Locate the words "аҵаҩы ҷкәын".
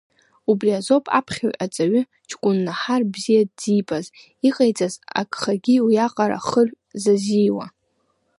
1.63-2.57